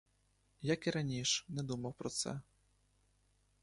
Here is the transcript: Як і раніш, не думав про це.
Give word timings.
Як 0.73 0.87
і 0.87 0.91
раніш, 0.95 1.45
не 1.49 1.63
думав 1.63 1.93
про 1.93 2.09
це. 2.09 2.41